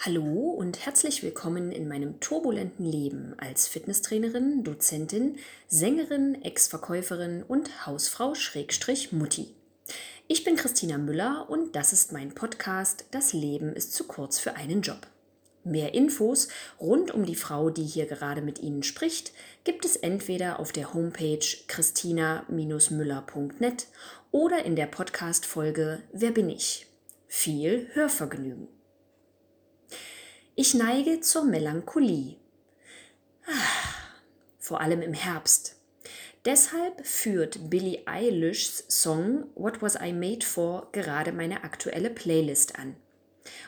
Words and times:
Hallo 0.00 0.54
und 0.56 0.86
herzlich 0.86 1.24
willkommen 1.24 1.72
in 1.72 1.88
meinem 1.88 2.20
turbulenten 2.20 2.86
Leben 2.86 3.34
als 3.36 3.66
Fitnesstrainerin, 3.66 4.62
Dozentin, 4.62 5.40
Sängerin, 5.66 6.40
Ex-Verkäuferin 6.40 7.42
und 7.42 7.84
Hausfrau 7.84 8.36
Schrägstrich 8.36 9.10
Mutti. 9.10 9.56
Ich 10.28 10.44
bin 10.44 10.54
Christina 10.54 10.98
Müller 10.98 11.50
und 11.50 11.74
das 11.74 11.92
ist 11.92 12.12
mein 12.12 12.32
Podcast 12.32 13.06
Das 13.10 13.32
Leben 13.32 13.72
ist 13.72 13.92
zu 13.92 14.04
kurz 14.04 14.38
für 14.38 14.54
einen 14.54 14.82
Job. 14.82 15.08
Mehr 15.64 15.94
Infos 15.94 16.46
rund 16.80 17.10
um 17.10 17.26
die 17.26 17.34
Frau, 17.34 17.68
die 17.68 17.82
hier 17.82 18.06
gerade 18.06 18.40
mit 18.40 18.60
Ihnen 18.60 18.84
spricht, 18.84 19.32
gibt 19.64 19.84
es 19.84 19.96
entweder 19.96 20.60
auf 20.60 20.70
der 20.70 20.94
Homepage 20.94 21.44
christina-müller.net 21.66 23.88
oder 24.30 24.64
in 24.64 24.76
der 24.76 24.86
Podcast-Folge 24.86 26.04
Wer 26.12 26.30
bin 26.30 26.50
ich? 26.50 26.86
Viel 27.26 27.88
Hörvergnügen. 27.94 28.77
Ich 30.60 30.74
neige 30.74 31.20
zur 31.20 31.44
Melancholie. 31.44 32.34
Vor 34.58 34.80
allem 34.80 35.02
im 35.02 35.14
Herbst. 35.14 35.76
Deshalb 36.44 37.06
führt 37.06 37.70
Billie 37.70 38.00
Eilishs 38.06 38.84
Song 38.88 39.46
What 39.54 39.82
Was 39.82 39.94
I 39.94 40.12
Made 40.12 40.44
For 40.44 40.88
gerade 40.90 41.30
meine 41.30 41.62
aktuelle 41.62 42.10
Playlist 42.10 42.76
an. 42.76 42.96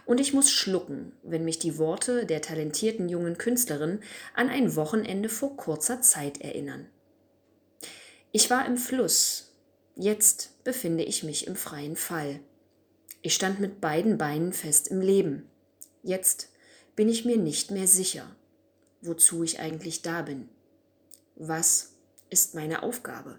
Und 0.05 0.19
ich 0.19 0.33
muss 0.33 0.50
schlucken, 0.50 1.12
wenn 1.23 1.45
mich 1.45 1.61
die 1.61 1.78
Worte 1.78 2.27
der 2.27 2.42
talentierten 2.42 3.09
jungen 3.09 3.38
Künstlerin 3.38 4.00
an 4.34 4.48
ein 4.48 4.75
Wochenende 4.75 5.28
vor 5.28 5.56
kurzer 5.56 6.02
Zeit 6.02 6.41
erinnern. 6.41 6.88
Ich 8.33 8.50
war 8.50 8.66
im 8.66 8.77
Fluss, 8.77 9.55
jetzt 9.95 10.64
befinde 10.64 11.05
ich 11.05 11.22
mich 11.22 11.47
im 11.47 11.55
freien 11.55 11.95
Fall. 11.95 12.41
Ich 13.22 13.36
stand 13.36 13.61
mit 13.61 13.80
beiden 13.80 14.19
Beinen 14.19 14.52
fest 14.52 14.88
im 14.88 15.00
Leben. 15.00 15.48
Jetzt 16.02 16.49
bin 17.00 17.09
ich 17.09 17.24
mir 17.24 17.38
nicht 17.38 17.70
mehr 17.70 17.86
sicher, 17.86 18.27
wozu 19.00 19.42
ich 19.42 19.58
eigentlich 19.58 20.02
da 20.02 20.20
bin. 20.20 20.50
Was 21.34 21.94
ist 22.28 22.55
meine 22.55 22.83
Aufgabe? 22.83 23.38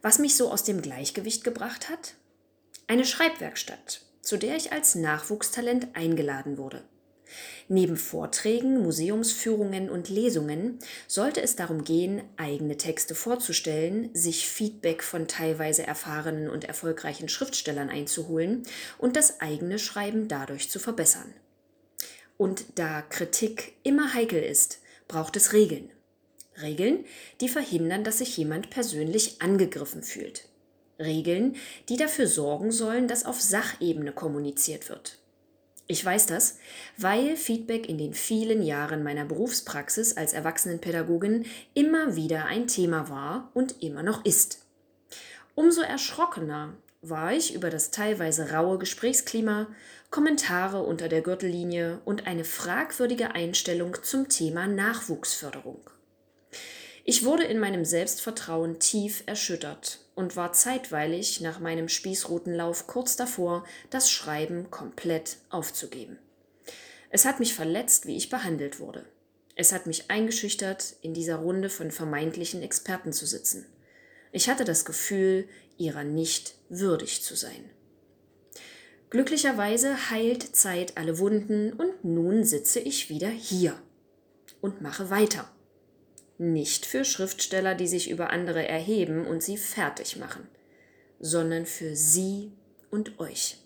Was 0.00 0.18
mich 0.18 0.34
so 0.34 0.50
aus 0.50 0.64
dem 0.64 0.80
Gleichgewicht 0.80 1.44
gebracht 1.44 1.90
hat? 1.90 2.14
Eine 2.86 3.04
Schreibwerkstatt, 3.04 4.00
zu 4.22 4.38
der 4.38 4.56
ich 4.56 4.72
als 4.72 4.94
Nachwuchstalent 4.94 5.88
eingeladen 5.92 6.56
wurde. 6.56 6.82
Neben 7.68 7.98
Vorträgen, 7.98 8.82
Museumsführungen 8.82 9.90
und 9.90 10.08
Lesungen 10.08 10.78
sollte 11.06 11.42
es 11.42 11.54
darum 11.54 11.84
gehen, 11.84 12.22
eigene 12.38 12.78
Texte 12.78 13.14
vorzustellen, 13.14 14.08
sich 14.14 14.48
Feedback 14.48 15.02
von 15.02 15.28
teilweise 15.28 15.86
erfahrenen 15.86 16.48
und 16.48 16.64
erfolgreichen 16.64 17.28
Schriftstellern 17.28 17.90
einzuholen 17.90 18.62
und 18.96 19.16
das 19.16 19.42
eigene 19.42 19.78
Schreiben 19.78 20.28
dadurch 20.28 20.70
zu 20.70 20.78
verbessern. 20.78 21.34
Und 22.44 22.66
da 22.74 23.00
Kritik 23.00 23.72
immer 23.84 24.12
heikel 24.12 24.42
ist, 24.42 24.82
braucht 25.08 25.34
es 25.34 25.54
Regeln. 25.54 25.88
Regeln, 26.60 27.06
die 27.40 27.48
verhindern, 27.48 28.04
dass 28.04 28.18
sich 28.18 28.36
jemand 28.36 28.68
persönlich 28.68 29.40
angegriffen 29.40 30.02
fühlt. 30.02 30.46
Regeln, 30.98 31.56
die 31.88 31.96
dafür 31.96 32.26
sorgen 32.26 32.70
sollen, 32.70 33.08
dass 33.08 33.24
auf 33.24 33.40
Sachebene 33.40 34.12
kommuniziert 34.12 34.90
wird. 34.90 35.16
Ich 35.86 36.04
weiß 36.04 36.26
das, 36.26 36.58
weil 36.98 37.34
Feedback 37.38 37.88
in 37.88 37.96
den 37.96 38.12
vielen 38.12 38.62
Jahren 38.62 39.02
meiner 39.02 39.24
Berufspraxis 39.24 40.14
als 40.18 40.34
Erwachsenenpädagogin 40.34 41.46
immer 41.72 42.14
wieder 42.14 42.44
ein 42.44 42.66
Thema 42.66 43.08
war 43.08 43.52
und 43.54 43.82
immer 43.82 44.02
noch 44.02 44.22
ist. 44.26 44.66
Umso 45.54 45.80
erschrockener 45.80 46.76
war 47.00 47.32
ich 47.32 47.54
über 47.54 47.70
das 47.70 47.90
teilweise 47.90 48.50
raue 48.50 48.76
Gesprächsklima, 48.76 49.68
Kommentare 50.14 50.80
unter 50.80 51.08
der 51.08 51.22
Gürtellinie 51.22 52.00
und 52.04 52.28
eine 52.28 52.44
fragwürdige 52.44 53.34
Einstellung 53.34 53.96
zum 54.04 54.28
Thema 54.28 54.68
Nachwuchsförderung. 54.68 55.90
Ich 57.02 57.24
wurde 57.24 57.42
in 57.42 57.58
meinem 57.58 57.84
Selbstvertrauen 57.84 58.78
tief 58.78 59.24
erschüttert 59.26 60.04
und 60.14 60.36
war 60.36 60.52
zeitweilig 60.52 61.40
nach 61.40 61.58
meinem 61.58 61.88
Spießrutenlauf 61.88 62.86
kurz 62.86 63.16
davor, 63.16 63.64
das 63.90 64.08
Schreiben 64.08 64.70
komplett 64.70 65.38
aufzugeben. 65.50 66.20
Es 67.10 67.24
hat 67.24 67.40
mich 67.40 67.52
verletzt, 67.52 68.06
wie 68.06 68.16
ich 68.16 68.30
behandelt 68.30 68.78
wurde. 68.78 69.04
Es 69.56 69.72
hat 69.72 69.88
mich 69.88 70.12
eingeschüchtert, 70.12 70.94
in 71.02 71.12
dieser 71.12 71.38
Runde 71.38 71.68
von 71.68 71.90
vermeintlichen 71.90 72.62
Experten 72.62 73.12
zu 73.12 73.26
sitzen. 73.26 73.66
Ich 74.30 74.48
hatte 74.48 74.64
das 74.64 74.84
Gefühl, 74.84 75.48
ihrer 75.76 76.04
nicht 76.04 76.54
würdig 76.68 77.24
zu 77.24 77.34
sein. 77.34 77.68
Glücklicherweise 79.14 80.10
heilt 80.10 80.56
Zeit 80.56 80.96
alle 80.96 81.20
Wunden 81.20 81.72
und 81.74 82.04
nun 82.04 82.42
sitze 82.42 82.80
ich 82.80 83.10
wieder 83.10 83.28
hier 83.28 83.80
und 84.60 84.82
mache 84.82 85.08
weiter. 85.08 85.48
Nicht 86.36 86.84
für 86.84 87.04
Schriftsteller, 87.04 87.76
die 87.76 87.86
sich 87.86 88.10
über 88.10 88.30
andere 88.30 88.66
erheben 88.66 89.24
und 89.24 89.40
sie 89.40 89.56
fertig 89.56 90.16
machen, 90.16 90.48
sondern 91.20 91.64
für 91.64 91.94
Sie 91.94 92.50
und 92.90 93.20
euch. 93.20 93.58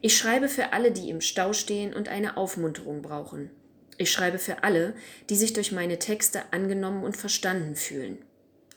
Ich 0.00 0.16
schreibe 0.16 0.48
für 0.48 0.72
alle, 0.72 0.92
die 0.92 1.10
im 1.10 1.20
Stau 1.20 1.52
stehen 1.52 1.92
und 1.92 2.06
eine 2.08 2.36
Aufmunterung 2.36 3.02
brauchen. 3.02 3.50
Ich 3.98 4.12
schreibe 4.12 4.38
für 4.38 4.62
alle, 4.62 4.94
die 5.28 5.34
sich 5.34 5.54
durch 5.54 5.72
meine 5.72 5.98
Texte 5.98 6.52
angenommen 6.52 7.02
und 7.02 7.16
verstanden 7.16 7.74
fühlen. 7.74 8.18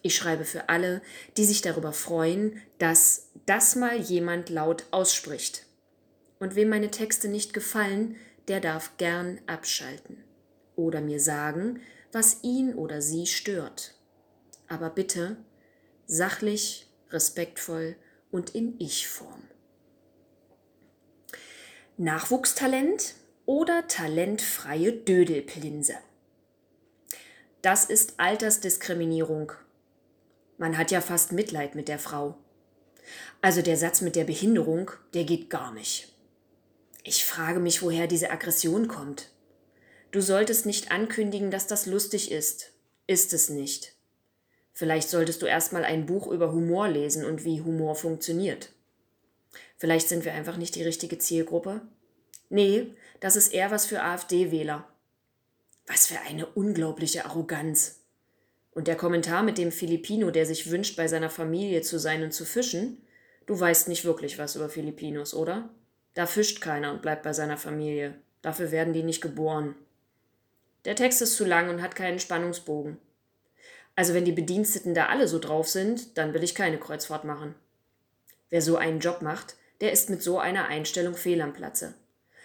Ich 0.02 0.16
schreibe 0.16 0.46
für 0.46 0.70
alle, 0.70 1.04
die 1.38 1.46
sich 1.46 1.62
darüber 1.62 1.94
freuen, 1.94 2.60
dass 2.80 3.29
das 3.50 3.76
mal 3.76 3.98
jemand 4.00 4.50
laut 4.50 4.86
ausspricht. 4.92 5.66
Und 6.40 6.56
wem 6.56 6.70
meine 6.70 6.92
Texte 6.92 7.28
nicht 7.28 7.54
gefallen, 7.54 8.16
der 8.48 8.60
darf 8.60 8.98
gern 8.98 9.42
abschalten 9.48 10.24
oder 10.76 11.02
mir 11.02 11.20
sagen, 11.20 11.82
was 12.12 12.44
ihn 12.44 12.74
oder 12.74 13.02
sie 13.02 13.26
stört. 13.26 13.96
Aber 14.68 14.90
bitte 14.90 15.38
sachlich, 16.06 16.88
respektvoll 17.10 17.96
und 18.32 18.56
in 18.56 18.80
Ich-Form. 18.80 19.44
Nachwuchstalent 21.98 23.16
oder 23.46 23.88
talentfreie 23.88 24.94
Dödelplinse. 24.94 25.96
Das 27.62 27.86
ist 27.86 28.20
Altersdiskriminierung 28.20 29.52
man 30.60 30.78
hat 30.78 30.92
ja 30.92 31.00
fast 31.00 31.32
Mitleid 31.32 31.74
mit 31.74 31.88
der 31.88 32.00
Frau. 32.00 32.36
Also 33.42 33.62
der 33.62 33.78
Satz 33.78 34.02
mit 34.02 34.16
der 34.16 34.26
Behinderung, 34.26 34.92
der 35.14 35.24
geht 35.24 35.50
gar 35.50 35.74
nicht. 35.74 36.14
Ich 37.04 37.26
frage 37.26 37.60
mich, 37.60 37.82
woher 37.82 38.08
diese 38.08 38.32
Aggression 38.32 38.88
kommt. 38.88 39.30
Du 40.12 40.22
solltest 40.22 40.66
nicht 40.66 40.92
ankündigen, 40.92 41.52
dass 41.52 41.68
das 41.68 41.86
lustig 41.86 42.32
ist. 42.32 42.72
Ist 43.08 43.34
es 43.34 43.50
nicht. 43.50 43.94
Vielleicht 44.74 45.10
solltest 45.10 45.42
du 45.42 45.46
erstmal 45.46 45.84
ein 45.84 46.06
Buch 46.06 46.28
über 46.28 46.52
Humor 46.52 46.88
lesen 46.88 47.26
und 47.26 47.44
wie 47.44 47.62
Humor 47.62 47.96
funktioniert. 47.96 48.72
Vielleicht 49.78 50.10
sind 50.10 50.26
wir 50.26 50.34
einfach 50.34 50.58
nicht 50.58 50.76
die 50.76 50.84
richtige 50.84 51.18
Zielgruppe. 51.18 51.82
Nee, 52.50 52.94
das 53.20 53.36
ist 53.36 53.54
eher 53.54 53.72
was 53.72 53.86
für 53.86 54.02
AfD-Wähler. 54.02 54.88
Was 55.88 56.08
für 56.08 56.20
eine 56.22 56.46
unglaubliche 56.46 57.26
Arroganz. 57.26 57.99
Und 58.80 58.88
der 58.88 58.96
Kommentar 58.96 59.44
mit 59.44 59.58
dem 59.58 59.74
Filipino, 59.74 60.32
der 60.32 60.46
sich 60.46 60.72
wünscht, 60.72 60.96
bei 60.96 61.10
seiner 61.10 61.30
Familie 61.30 61.82
zu 61.82 62.00
sein 62.00 62.24
und 62.24 62.32
zu 62.32 62.46
fischen, 62.46 63.02
du 63.46 63.60
weißt 63.60 63.90
nicht 63.90 64.06
wirklich 64.06 64.40
was 64.40 64.56
über 64.56 64.70
Filipinos, 64.70 65.34
oder? 65.34 65.68
Da 66.14 66.26
fischt 66.26 66.62
keiner 66.62 66.94
und 66.94 67.02
bleibt 67.02 67.24
bei 67.24 67.34
seiner 67.34 67.58
Familie. 67.58 68.16
Dafür 68.42 68.72
werden 68.72 68.94
die 68.94 69.04
nicht 69.04 69.20
geboren. 69.20 69.76
Der 70.86 70.96
Text 70.96 71.22
ist 71.22 71.36
zu 71.36 71.44
lang 71.44 71.70
und 71.70 71.82
hat 71.82 71.98
keinen 71.98 72.20
Spannungsbogen. 72.20 72.98
Also 73.98 74.14
wenn 74.14 74.24
die 74.24 74.32
Bediensteten 74.32 74.94
da 74.94 75.08
alle 75.08 75.28
so 75.28 75.40
drauf 75.40 75.68
sind, 75.68 76.18
dann 76.18 76.34
will 76.34 76.46
ich 76.46 76.56
keine 76.56 76.78
Kreuzfahrt 76.78 77.26
machen. 77.26 77.56
Wer 78.50 78.62
so 78.62 78.78
einen 78.78 79.02
Job 79.02 79.22
macht, 79.22 79.58
der 79.82 79.92
ist 79.92 80.10
mit 80.10 80.24
so 80.24 80.40
einer 80.40 80.70
Einstellung 80.70 81.16
fehl 81.16 81.42
am 81.42 81.52
Platze. 81.52 81.96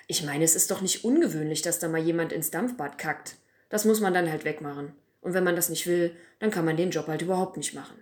Ich 0.09 0.25
meine, 0.25 0.43
es 0.43 0.57
ist 0.57 0.73
doch 0.73 0.81
nicht 0.81 1.05
ungewöhnlich, 1.05 1.63
dass 1.63 1.79
da 1.79 1.87
mal 1.87 2.03
jemand 2.03 2.33
ins 2.33 2.51
Dampfbad 2.51 2.99
kackt. 2.99 3.37
Das 3.69 3.85
muss 3.85 4.01
man 4.01 4.13
dann 4.13 4.29
halt 4.29 4.45
wegmachen. 4.45 4.95
Und 5.25 5.33
wenn 5.33 5.43
man 5.43 5.57
das 5.57 5.71
nicht 5.71 5.87
will, 5.87 6.15
dann 6.39 6.51
kann 6.51 6.67
man 6.67 6.77
den 6.77 6.91
Job 6.91 7.07
halt 7.07 7.23
überhaupt 7.23 7.57
nicht 7.57 7.73
machen. 7.73 7.97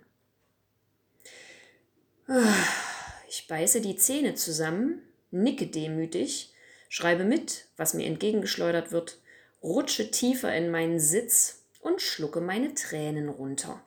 Ich 3.29 3.47
beiße 3.47 3.79
die 3.79 3.95
Zähne 3.95 4.35
zusammen, 4.35 5.01
nicke 5.31 5.67
demütig, 5.67 6.53
schreibe 6.89 7.23
mit, 7.23 7.69
was 7.77 7.93
mir 7.93 8.05
entgegengeschleudert 8.07 8.91
wird, 8.91 9.19
rutsche 9.63 10.11
tiefer 10.11 10.53
in 10.53 10.69
meinen 10.69 10.99
Sitz 10.99 11.63
und 11.79 12.01
schlucke 12.01 12.41
meine 12.41 12.73
Tränen 12.73 13.29
runter. 13.29 13.81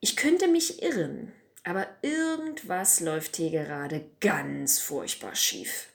Ich 0.00 0.16
könnte 0.16 0.48
mich 0.48 0.82
irren, 0.82 1.32
aber 1.62 1.86
irgendwas 2.02 2.98
läuft 2.98 3.36
hier 3.36 3.50
gerade 3.50 4.04
ganz 4.18 4.80
furchtbar 4.80 5.36
schief. 5.36 5.90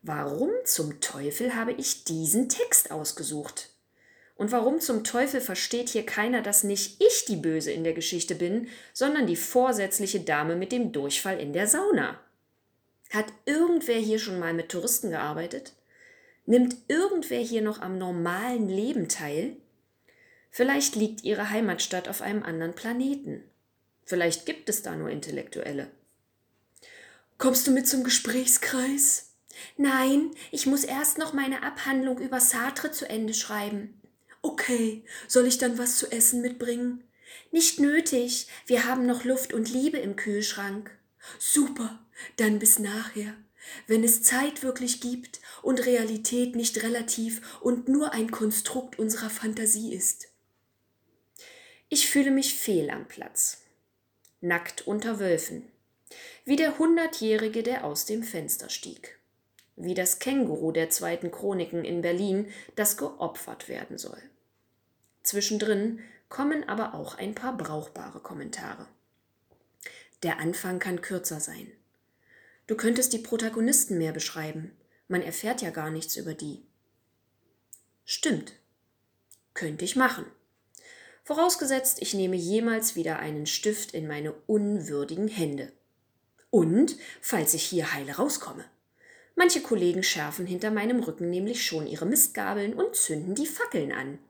Warum 0.00 0.50
zum 0.64 1.02
Teufel 1.02 1.54
habe 1.54 1.72
ich 1.72 2.04
diesen 2.04 2.48
Text 2.48 2.90
ausgesucht? 2.90 3.75
Und 4.36 4.52
warum 4.52 4.80
zum 4.80 5.02
Teufel 5.02 5.40
versteht 5.40 5.88
hier 5.88 6.04
keiner, 6.04 6.42
dass 6.42 6.62
nicht 6.62 7.02
ich 7.02 7.24
die 7.24 7.36
Böse 7.36 7.72
in 7.72 7.84
der 7.84 7.94
Geschichte 7.94 8.34
bin, 8.34 8.68
sondern 8.92 9.26
die 9.26 9.36
vorsätzliche 9.36 10.20
Dame 10.20 10.56
mit 10.56 10.72
dem 10.72 10.92
Durchfall 10.92 11.40
in 11.40 11.54
der 11.54 11.66
Sauna? 11.66 12.20
Hat 13.10 13.26
irgendwer 13.46 13.98
hier 13.98 14.18
schon 14.18 14.38
mal 14.38 14.52
mit 14.52 14.68
Touristen 14.68 15.10
gearbeitet? 15.10 15.72
Nimmt 16.44 16.76
irgendwer 16.88 17.40
hier 17.40 17.62
noch 17.62 17.80
am 17.80 17.98
normalen 17.98 18.68
Leben 18.68 19.08
teil? 19.08 19.56
Vielleicht 20.50 20.96
liegt 20.96 21.24
ihre 21.24 21.50
Heimatstadt 21.50 22.08
auf 22.08 22.22
einem 22.22 22.42
anderen 22.42 22.74
Planeten. 22.74 23.42
Vielleicht 24.04 24.46
gibt 24.46 24.68
es 24.68 24.82
da 24.82 24.94
nur 24.96 25.10
Intellektuelle. 25.10 25.90
Kommst 27.38 27.66
du 27.66 27.72
mit 27.72 27.88
zum 27.88 28.04
Gesprächskreis? 28.04 29.32
Nein, 29.76 30.30
ich 30.50 30.66
muss 30.66 30.84
erst 30.84 31.18
noch 31.18 31.32
meine 31.32 31.62
Abhandlung 31.62 32.18
über 32.18 32.40
Sartre 32.40 32.92
zu 32.92 33.08
Ende 33.08 33.34
schreiben. 33.34 33.95
Okay, 34.46 35.02
soll 35.26 35.44
ich 35.48 35.58
dann 35.58 35.76
was 35.76 35.98
zu 35.98 36.12
essen 36.12 36.40
mitbringen? 36.40 37.02
Nicht 37.50 37.80
nötig, 37.80 38.46
wir 38.66 38.84
haben 38.84 39.04
noch 39.04 39.24
Luft 39.24 39.52
und 39.52 39.68
Liebe 39.68 39.98
im 39.98 40.14
Kühlschrank. 40.14 40.96
Super, 41.40 41.98
dann 42.36 42.60
bis 42.60 42.78
nachher. 42.78 43.34
Wenn 43.88 44.04
es 44.04 44.22
Zeit 44.22 44.62
wirklich 44.62 45.00
gibt 45.00 45.40
und 45.62 45.84
Realität 45.84 46.54
nicht 46.54 46.84
relativ 46.84 47.60
und 47.60 47.88
nur 47.88 48.12
ein 48.12 48.30
Konstrukt 48.30 49.00
unserer 49.00 49.30
Fantasie 49.30 49.92
ist. 49.92 50.28
Ich 51.88 52.08
fühle 52.08 52.30
mich 52.30 52.54
fehl 52.54 52.90
am 52.90 53.08
Platz. 53.08 53.62
Nackt 54.40 54.86
unter 54.86 55.18
Wölfen. 55.18 55.64
Wie 56.44 56.54
der 56.54 56.78
Hundertjährige, 56.78 57.64
der 57.64 57.84
aus 57.84 58.06
dem 58.06 58.22
Fenster 58.22 58.68
stieg. 58.68 59.18
Wie 59.74 59.94
das 59.94 60.20
Känguru 60.20 60.70
der 60.70 60.88
zweiten 60.90 61.32
Chroniken 61.32 61.84
in 61.84 62.00
Berlin, 62.00 62.46
das 62.76 62.96
geopfert 62.96 63.68
werden 63.68 63.98
soll. 63.98 64.22
Zwischendrin 65.26 65.98
kommen 66.28 66.68
aber 66.68 66.94
auch 66.94 67.18
ein 67.18 67.34
paar 67.34 67.56
brauchbare 67.56 68.20
Kommentare. 68.20 68.86
Der 70.22 70.38
Anfang 70.38 70.78
kann 70.78 71.00
kürzer 71.00 71.40
sein. 71.40 71.70
Du 72.68 72.76
könntest 72.76 73.12
die 73.12 73.18
Protagonisten 73.18 73.98
mehr 73.98 74.12
beschreiben. 74.12 74.70
Man 75.08 75.22
erfährt 75.22 75.62
ja 75.62 75.70
gar 75.70 75.90
nichts 75.90 76.16
über 76.16 76.34
die. 76.34 76.62
Stimmt. 78.04 78.52
Könnte 79.52 79.84
ich 79.84 79.96
machen. 79.96 80.26
Vorausgesetzt, 81.24 82.00
ich 82.00 82.14
nehme 82.14 82.36
jemals 82.36 82.94
wieder 82.94 83.18
einen 83.18 83.46
Stift 83.46 83.94
in 83.94 84.06
meine 84.06 84.32
unwürdigen 84.46 85.26
Hände. 85.26 85.72
Und 86.50 86.96
falls 87.20 87.52
ich 87.52 87.64
hier 87.64 87.92
heile 87.92 88.14
rauskomme. 88.16 88.64
Manche 89.34 89.60
Kollegen 89.60 90.04
schärfen 90.04 90.46
hinter 90.46 90.70
meinem 90.70 91.00
Rücken 91.00 91.30
nämlich 91.30 91.66
schon 91.66 91.88
ihre 91.88 92.06
Mistgabeln 92.06 92.74
und 92.74 92.94
zünden 92.94 93.34
die 93.34 93.46
Fackeln 93.46 93.90
an. 93.90 94.20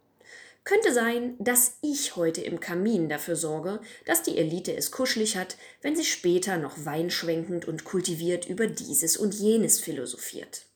Könnte 0.66 0.92
sein, 0.92 1.36
dass 1.38 1.78
ich 1.80 2.16
heute 2.16 2.40
im 2.40 2.58
Kamin 2.58 3.08
dafür 3.08 3.36
sorge, 3.36 3.78
dass 4.04 4.24
die 4.24 4.36
Elite 4.36 4.74
es 4.74 4.90
kuschelig 4.90 5.36
hat, 5.36 5.56
wenn 5.80 5.94
sie 5.94 6.04
später 6.04 6.56
noch 6.56 6.84
weinschwenkend 6.84 7.68
und 7.68 7.84
kultiviert 7.84 8.48
über 8.48 8.66
dieses 8.66 9.16
und 9.16 9.32
jenes 9.32 9.78
philosophiert. 9.78 10.66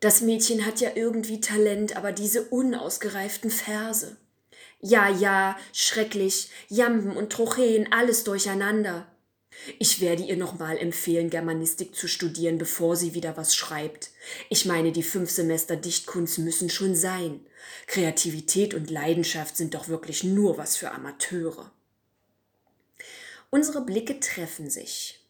Das 0.00 0.22
Mädchen 0.22 0.64
hat 0.64 0.80
ja 0.80 0.92
irgendwie 0.94 1.40
Talent, 1.40 1.96
aber 1.98 2.12
diese 2.12 2.44
unausgereiften 2.44 3.50
Verse. 3.50 4.16
Ja, 4.80 5.10
ja, 5.10 5.58
schrecklich, 5.74 6.48
Jamben 6.68 7.14
und 7.14 7.30
Trocheen, 7.30 7.92
alles 7.92 8.24
durcheinander. 8.24 9.06
Ich 9.78 10.00
werde 10.00 10.22
ihr 10.22 10.36
nochmal 10.36 10.78
empfehlen, 10.78 11.30
Germanistik 11.30 11.94
zu 11.94 12.08
studieren, 12.08 12.58
bevor 12.58 12.96
sie 12.96 13.14
wieder 13.14 13.36
was 13.36 13.54
schreibt. 13.54 14.10
Ich 14.48 14.64
meine, 14.64 14.92
die 14.92 15.02
fünf 15.02 15.30
Semester 15.30 15.76
Dichtkunst 15.76 16.38
müssen 16.38 16.70
schon 16.70 16.94
sein. 16.94 17.40
Kreativität 17.86 18.74
und 18.74 18.90
Leidenschaft 18.90 19.56
sind 19.56 19.74
doch 19.74 19.88
wirklich 19.88 20.24
nur 20.24 20.58
was 20.58 20.76
für 20.76 20.92
Amateure. 20.92 21.72
Unsere 23.50 23.84
Blicke 23.84 24.20
treffen 24.20 24.70
sich. 24.70 25.20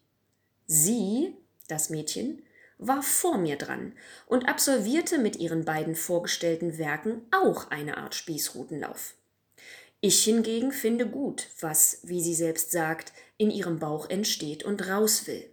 Sie, 0.65 1.33
das 1.67 1.89
Mädchen, 1.89 2.43
war 2.77 3.01
vor 3.01 3.37
mir 3.37 3.55
dran 3.55 3.93
und 4.27 4.47
absolvierte 4.47 5.17
mit 5.17 5.37
ihren 5.37 5.65
beiden 5.65 5.95
vorgestellten 5.95 6.77
Werken 6.77 7.21
auch 7.31 7.71
eine 7.71 7.97
Art 7.97 8.15
Spießrutenlauf. 8.15 9.15
Ich 9.99 10.23
hingegen 10.23 10.71
finde 10.71 11.07
gut, 11.07 11.47
was, 11.59 11.99
wie 12.03 12.21
sie 12.21 12.35
selbst 12.35 12.71
sagt, 12.71 13.13
in 13.37 13.51
ihrem 13.51 13.79
Bauch 13.79 14.09
entsteht 14.09 14.63
und 14.63 14.87
raus 14.87 15.27
will. 15.27 15.49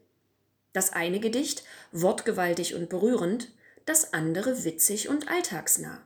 Das 0.73 0.93
eine 0.93 1.21
Gedicht 1.21 1.65
wortgewaltig 1.93 2.75
und 2.75 2.89
berührend, 2.89 3.53
das 3.87 4.13
andere 4.13 4.65
witzig 4.65 5.09
und 5.09 5.29
alltagsnah. 5.29 6.03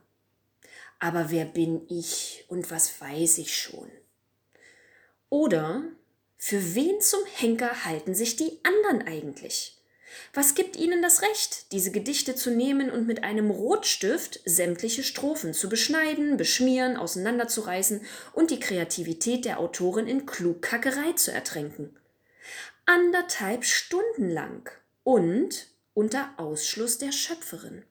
Aber 0.98 1.30
wer 1.30 1.44
bin 1.44 1.86
ich 1.88 2.44
und 2.48 2.70
was 2.70 3.00
weiß 3.00 3.38
ich 3.38 3.56
schon? 3.56 3.90
Oder 5.30 5.84
für 6.36 6.75
wen 6.75 7.00
zum 7.00 7.20
Henker 7.26 7.84
halten 7.84 8.14
sich 8.14 8.36
die 8.36 8.58
anderen 8.62 9.06
eigentlich? 9.06 9.77
Was 10.34 10.55
gibt 10.55 10.76
ihnen 10.76 11.02
das 11.02 11.22
Recht, 11.22 11.72
diese 11.72 11.90
Gedichte 11.90 12.34
zu 12.34 12.50
nehmen 12.50 12.90
und 12.90 13.06
mit 13.06 13.25
einem 13.25 13.50
Rotstift 13.50 14.40
sämtliche 14.44 15.02
Strophen 15.02 15.55
zu 15.55 15.69
beschneiden, 15.69 16.37
beschmieren, 16.37 16.96
auseinanderzureißen 16.96 18.00
und 18.32 18.50
die 18.50 18.60
Kreativität 18.60 19.44
der 19.44 19.58
Autorin 19.58 20.06
in 20.06 20.26
Klugkackerei 20.26 21.12
zu 21.12 21.32
ertränken? 21.32 21.96
Anderthalb 22.87 23.64
Stunden 23.64 24.31
lang 24.31 24.70
und 25.02 25.69
unter 25.94 26.31
Ausschluss 26.37 26.99
der 26.99 27.12
Schöpferin. 27.12 27.84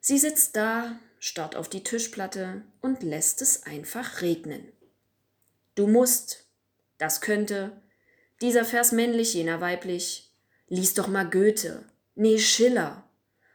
Sie 0.00 0.18
sitzt 0.18 0.56
da, 0.56 0.98
starrt 1.18 1.56
auf 1.56 1.68
die 1.68 1.82
Tischplatte 1.82 2.62
und 2.80 3.02
lässt 3.02 3.40
es 3.40 3.62
einfach 3.62 4.20
regnen. 4.20 4.70
Du 5.74 5.86
musst, 5.86 6.46
das 6.98 7.20
könnte, 7.20 7.72
dieser 8.40 8.64
Vers 8.64 8.92
männlich, 8.92 9.34
jener 9.34 9.60
weiblich, 9.60 10.33
Lies 10.74 10.92
doch 10.92 11.06
mal 11.06 11.30
Goethe. 11.30 11.84
Nee, 12.16 12.36
Schiller. 12.40 13.08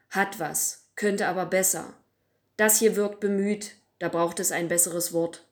Hat 0.10 0.40
was, 0.40 0.86
könnte 0.96 1.28
aber 1.28 1.48
besser. 1.48 1.94
Das 2.56 2.80
hier 2.80 2.96
wirkt 2.96 3.20
bemüht, 3.20 3.76
da 4.00 4.08
braucht 4.08 4.40
es 4.40 4.54
ein 4.54 4.70
besseres 4.70 5.12
Wort. 5.12 5.46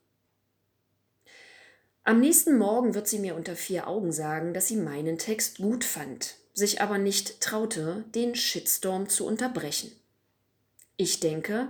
Am 2.06 2.22
nächsten 2.22 2.58
Morgen 2.58 2.94
wird 2.94 3.10
sie 3.10 3.20
mir 3.20 3.36
unter 3.36 3.58
vier 3.58 3.90
Augen 3.90 4.14
sagen, 4.14 4.54
dass 4.54 4.70
sie 4.70 4.78
meinen 4.78 5.18
Text 5.18 5.58
gut 5.58 5.84
fand, 5.84 6.36
sich 6.54 6.80
aber 6.80 7.00
nicht 7.00 7.42
traute, 7.42 8.06
den 8.16 8.34
Shitstorm 8.34 9.10
zu 9.10 9.28
unterbrechen. 9.28 9.92
Ich 10.96 11.20
denke, 11.20 11.68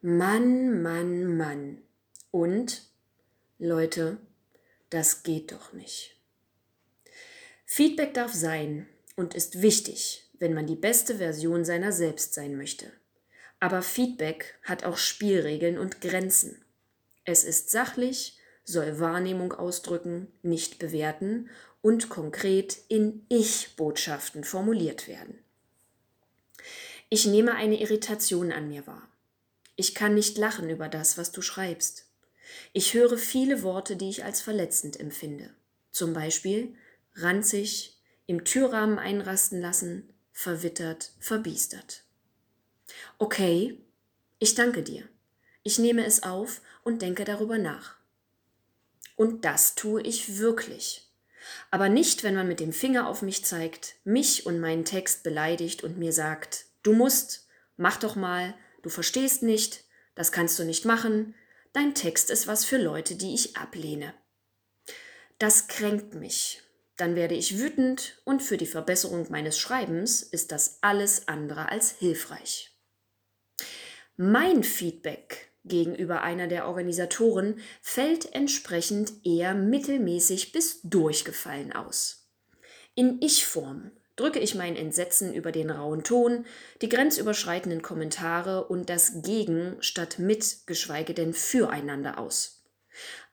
Mann, 0.00 0.80
Mann, 0.80 1.36
Mann. 1.36 1.82
Und, 2.30 2.82
Leute, 3.58 4.18
das 4.90 5.24
geht 5.24 5.50
doch 5.50 5.72
nicht. 5.72 6.14
Feedback 7.66 8.14
darf 8.14 8.32
sein, 8.32 8.86
und 9.18 9.34
ist 9.34 9.62
wichtig, 9.62 10.30
wenn 10.38 10.54
man 10.54 10.68
die 10.68 10.76
beste 10.76 11.16
Version 11.16 11.64
seiner 11.64 11.90
selbst 11.90 12.34
sein 12.34 12.56
möchte. 12.56 12.92
Aber 13.58 13.82
Feedback 13.82 14.54
hat 14.62 14.84
auch 14.84 14.96
Spielregeln 14.96 15.76
und 15.76 16.00
Grenzen. 16.00 16.64
Es 17.24 17.42
ist 17.42 17.70
sachlich, 17.70 18.38
soll 18.62 19.00
Wahrnehmung 19.00 19.52
ausdrücken, 19.52 20.28
nicht 20.42 20.78
bewerten 20.78 21.50
und 21.82 22.08
konkret 22.08 22.78
in 22.86 23.26
Ich-Botschaften 23.28 24.44
formuliert 24.44 25.08
werden. 25.08 25.40
Ich 27.08 27.26
nehme 27.26 27.56
eine 27.56 27.80
Irritation 27.80 28.52
an 28.52 28.68
mir 28.68 28.86
wahr. 28.86 29.08
Ich 29.74 29.96
kann 29.96 30.14
nicht 30.14 30.38
lachen 30.38 30.70
über 30.70 30.88
das, 30.88 31.18
was 31.18 31.32
du 31.32 31.42
schreibst. 31.42 32.06
Ich 32.72 32.94
höre 32.94 33.18
viele 33.18 33.64
Worte, 33.64 33.96
die 33.96 34.10
ich 34.10 34.22
als 34.22 34.40
verletzend 34.40 35.00
empfinde. 35.00 35.50
Zum 35.90 36.12
Beispiel 36.12 36.76
ranzig, 37.16 37.97
im 38.28 38.44
Türrahmen 38.44 38.98
einrasten 38.98 39.58
lassen, 39.58 40.12
verwittert, 40.32 41.12
verbiestert. 41.18 42.04
Okay, 43.16 43.80
ich 44.38 44.54
danke 44.54 44.82
dir. 44.82 45.08
Ich 45.62 45.78
nehme 45.78 46.04
es 46.04 46.22
auf 46.22 46.60
und 46.84 47.00
denke 47.00 47.24
darüber 47.24 47.56
nach. 47.56 47.96
Und 49.16 49.46
das 49.46 49.74
tue 49.74 50.02
ich 50.02 50.36
wirklich. 50.38 51.10
Aber 51.70 51.88
nicht, 51.88 52.22
wenn 52.22 52.34
man 52.34 52.46
mit 52.46 52.60
dem 52.60 52.74
Finger 52.74 53.08
auf 53.08 53.22
mich 53.22 53.46
zeigt, 53.46 53.94
mich 54.04 54.44
und 54.44 54.60
meinen 54.60 54.84
Text 54.84 55.22
beleidigt 55.22 55.82
und 55.82 55.96
mir 55.96 56.12
sagt, 56.12 56.66
du 56.82 56.92
musst, 56.92 57.48
mach 57.78 57.96
doch 57.96 58.14
mal, 58.14 58.54
du 58.82 58.90
verstehst 58.90 59.42
nicht, 59.42 59.84
das 60.14 60.32
kannst 60.32 60.58
du 60.58 60.64
nicht 60.64 60.84
machen, 60.84 61.34
dein 61.72 61.94
Text 61.94 62.30
ist 62.30 62.46
was 62.46 62.66
für 62.66 62.78
Leute, 62.78 63.16
die 63.16 63.32
ich 63.32 63.56
ablehne. 63.56 64.12
Das 65.38 65.66
kränkt 65.66 66.14
mich 66.14 66.62
dann 66.98 67.14
werde 67.14 67.34
ich 67.34 67.58
wütend 67.58 68.20
und 68.24 68.42
für 68.42 68.58
die 68.58 68.66
Verbesserung 68.66 69.26
meines 69.30 69.58
Schreibens 69.58 70.22
ist 70.22 70.52
das 70.52 70.78
alles 70.82 71.28
andere 71.28 71.70
als 71.70 71.92
hilfreich. 71.92 72.76
Mein 74.16 74.64
Feedback 74.64 75.52
gegenüber 75.64 76.22
einer 76.22 76.48
der 76.48 76.66
Organisatoren 76.66 77.60
fällt 77.82 78.34
entsprechend 78.34 79.12
eher 79.24 79.54
mittelmäßig 79.54 80.52
bis 80.52 80.80
durchgefallen 80.82 81.72
aus. 81.72 82.28
In 82.94 83.22
Ich-Form 83.22 83.92
drücke 84.16 84.40
ich 84.40 84.56
mein 84.56 84.74
Entsetzen 84.74 85.32
über 85.32 85.52
den 85.52 85.70
rauen 85.70 86.02
Ton, 86.02 86.44
die 86.82 86.88
grenzüberschreitenden 86.88 87.82
Kommentare 87.82 88.64
und 88.64 88.90
das 88.90 89.22
Gegen 89.22 89.76
statt 89.80 90.18
mit, 90.18 90.66
geschweige 90.66 91.14
denn 91.14 91.32
füreinander 91.32 92.18
aus. 92.18 92.64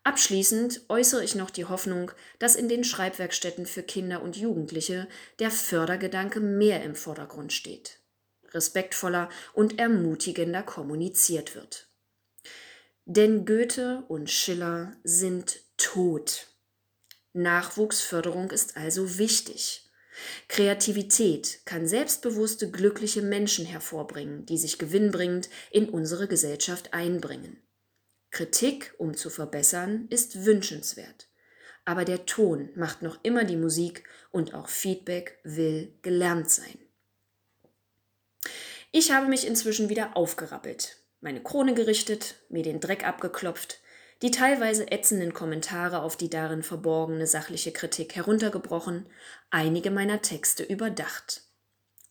Abschließend 0.06 0.82
äußere 0.88 1.24
ich 1.24 1.34
noch 1.34 1.50
die 1.50 1.66
Hoffnung, 1.66 2.12
dass 2.38 2.56
in 2.56 2.70
den 2.70 2.84
Schreibwerkstätten 2.84 3.66
für 3.66 3.82
Kinder 3.82 4.22
und 4.22 4.38
Jugendliche 4.38 5.08
der 5.40 5.50
Fördergedanke 5.50 6.40
mehr 6.40 6.84
im 6.84 6.94
Vordergrund 6.94 7.52
steht, 7.52 7.98
respektvoller 8.52 9.30
und 9.54 9.80
ermutigender 9.80 10.62
kommuniziert 10.62 11.56
wird. 11.56 11.90
Denn 13.06 13.48
Goethe 13.48 14.04
und 14.08 14.30
Schiller 14.30 14.96
sind 15.04 15.62
tot. 15.76 16.50
Nachwuchsförderung 17.34 18.52
ist 18.52 18.78
also 18.78 19.18
wichtig. 19.18 19.90
Kreativität 20.48 21.62
kann 21.66 21.88
selbstbewusste, 21.88 22.70
glückliche 22.70 23.24
Menschen 23.24 23.66
hervorbringen, 23.66 24.46
die 24.46 24.60
sich 24.60 24.78
gewinnbringend 24.78 25.50
in 25.72 25.90
unsere 25.90 26.28
Gesellschaft 26.28 26.94
einbringen. 26.94 27.65
Kritik, 28.36 28.94
um 28.98 29.16
zu 29.16 29.30
verbessern, 29.30 30.08
ist 30.10 30.44
wünschenswert. 30.44 31.30
Aber 31.86 32.04
der 32.04 32.26
Ton 32.26 32.70
macht 32.76 33.02
noch 33.02 33.18
immer 33.24 33.46
die 33.46 33.56
Musik 33.56 34.04
und 34.30 34.54
auch 34.54 34.68
Feedback 34.68 35.40
will 35.46 35.94
gelernt 36.02 36.52
sein. 36.52 36.78
Ich 38.92 39.14
habe 39.14 39.28
mich 39.28 39.48
inzwischen 39.48 39.88
wieder 39.88 40.18
aufgerappelt, 40.18 40.98
meine 41.22 41.42
Krone 41.42 41.76
gerichtet, 41.76 42.36
mir 42.50 42.62
den 42.62 42.82
Dreck 42.82 43.08
abgeklopft, 43.08 43.80
die 44.22 44.32
teilweise 44.32 44.92
ätzenden 44.92 45.34
Kommentare 45.34 46.02
auf 46.02 46.18
die 46.18 46.30
darin 46.30 46.62
verborgene 46.62 47.28
sachliche 47.28 47.72
Kritik 47.72 48.18
heruntergebrochen, 48.18 49.06
einige 49.50 49.92
meiner 49.92 50.22
Texte 50.22 50.64
überdacht. 50.64 51.44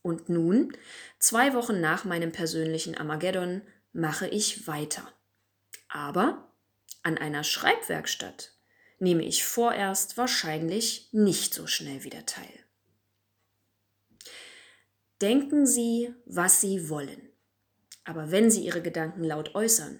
Und 0.01 0.27
nun, 0.27 0.75
zwei 1.19 1.53
Wochen 1.53 1.79
nach 1.81 2.03
meinem 2.03 2.31
persönlichen 2.31 2.97
Armageddon, 2.97 3.61
mache 3.93 4.27
ich 4.27 4.65
weiter. 4.65 5.14
Aber 5.87 6.51
an 7.03 7.17
einer 7.17 7.43
Schreibwerkstatt 7.43 8.53
nehme 8.99 9.23
ich 9.23 9.43
vorerst 9.43 10.17
wahrscheinlich 10.17 11.09
nicht 11.11 11.53
so 11.53 11.67
schnell 11.67 12.03
wieder 12.03 12.25
teil. 12.25 12.65
Denken 15.21 15.65
Sie, 15.65 16.13
was 16.25 16.61
Sie 16.61 16.89
wollen. 16.89 17.29
Aber 18.03 18.31
wenn 18.31 18.51
Sie 18.51 18.61
Ihre 18.61 18.81
Gedanken 18.81 19.23
laut 19.23 19.55
äußern, 19.55 19.99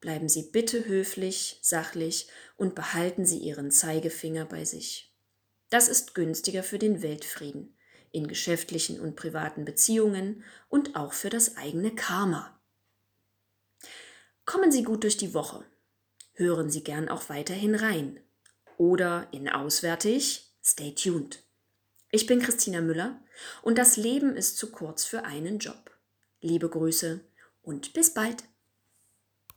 bleiben 0.00 0.28
Sie 0.28 0.50
bitte 0.50 0.86
höflich, 0.86 1.58
sachlich 1.62 2.28
und 2.56 2.74
behalten 2.74 3.26
Sie 3.26 3.38
Ihren 3.38 3.70
Zeigefinger 3.70 4.44
bei 4.44 4.64
sich. 4.64 5.14
Das 5.70 5.88
ist 5.88 6.14
günstiger 6.14 6.62
für 6.62 6.78
den 6.78 7.02
Weltfrieden, 7.02 7.76
in 8.10 8.28
geschäftlichen 8.28 9.00
und 9.00 9.16
privaten 9.16 9.64
Beziehungen 9.64 10.44
und 10.68 10.96
auch 10.96 11.12
für 11.12 11.30
das 11.30 11.56
eigene 11.56 11.94
Karma. 11.94 12.61
Kommen 14.44 14.72
Sie 14.72 14.82
gut 14.82 15.04
durch 15.04 15.16
die 15.16 15.34
Woche. 15.34 15.64
Hören 16.34 16.70
Sie 16.70 16.82
gern 16.82 17.08
auch 17.08 17.28
weiterhin 17.28 17.74
rein. 17.74 18.20
Oder 18.76 19.28
in 19.32 19.48
Auswärtig, 19.48 20.52
stay 20.62 20.94
tuned. 20.94 21.44
Ich 22.10 22.26
bin 22.26 22.40
Christina 22.40 22.80
Müller 22.80 23.22
und 23.62 23.78
das 23.78 23.96
Leben 23.96 24.36
ist 24.36 24.56
zu 24.56 24.70
kurz 24.70 25.04
für 25.04 25.24
einen 25.24 25.58
Job. 25.58 25.90
Liebe 26.40 26.68
Grüße 26.68 27.20
und 27.62 27.92
bis 27.92 28.12
bald. 28.12 28.44